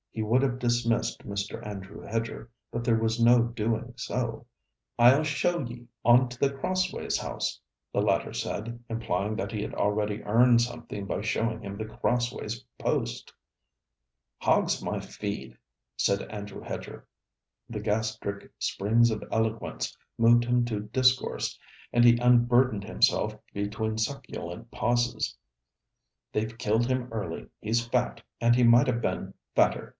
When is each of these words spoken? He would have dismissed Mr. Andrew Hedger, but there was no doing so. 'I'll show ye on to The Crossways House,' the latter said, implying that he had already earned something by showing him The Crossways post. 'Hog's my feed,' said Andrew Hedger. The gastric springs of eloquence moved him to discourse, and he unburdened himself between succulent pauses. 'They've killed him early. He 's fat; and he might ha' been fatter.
He 0.09 0.23
would 0.23 0.41
have 0.41 0.59
dismissed 0.59 1.25
Mr. 1.25 1.65
Andrew 1.65 2.01
Hedger, 2.01 2.49
but 2.71 2.83
there 2.83 2.97
was 2.97 3.23
no 3.23 3.43
doing 3.43 3.93
so. 3.95 4.45
'I'll 4.99 5.23
show 5.23 5.59
ye 5.61 5.87
on 6.03 6.27
to 6.29 6.39
The 6.39 6.51
Crossways 6.51 7.17
House,' 7.17 7.61
the 7.93 8.01
latter 8.01 8.33
said, 8.33 8.83
implying 8.89 9.35
that 9.37 9.51
he 9.51 9.61
had 9.61 9.73
already 9.75 10.21
earned 10.23 10.61
something 10.61 11.05
by 11.05 11.21
showing 11.21 11.61
him 11.61 11.77
The 11.77 11.85
Crossways 11.85 12.63
post. 12.77 13.31
'Hog's 14.41 14.83
my 14.83 14.99
feed,' 14.99 15.57
said 15.95 16.23
Andrew 16.23 16.61
Hedger. 16.61 17.07
The 17.69 17.79
gastric 17.79 18.51
springs 18.59 19.11
of 19.11 19.23
eloquence 19.31 19.95
moved 20.17 20.43
him 20.43 20.65
to 20.65 20.81
discourse, 20.81 21.57
and 21.93 22.03
he 22.03 22.17
unburdened 22.17 22.83
himself 22.83 23.35
between 23.53 23.97
succulent 23.97 24.71
pauses. 24.71 25.37
'They've 26.33 26.57
killed 26.57 26.87
him 26.87 27.07
early. 27.13 27.47
He 27.61 27.71
's 27.71 27.87
fat; 27.87 28.21
and 28.41 28.55
he 28.55 28.63
might 28.63 28.89
ha' 28.89 28.99
been 28.99 29.33
fatter. 29.55 29.89